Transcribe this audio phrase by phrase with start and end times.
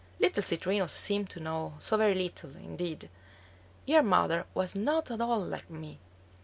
[0.19, 3.07] Little Citrinus seemed to know so very little, indeed.
[3.85, 5.99] "Your mother was not at all like me.